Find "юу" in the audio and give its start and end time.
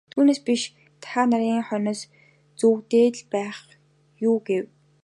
4.27-4.37